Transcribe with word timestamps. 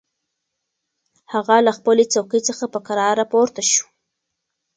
هغه 1.33 1.55
له 1.65 1.71
خپلې 1.77 2.03
څوکۍ 2.13 2.41
څخه 2.49 2.63
په 2.73 2.79
کراره 2.87 3.25
پورته 3.31 3.61
شوه. 3.71 3.87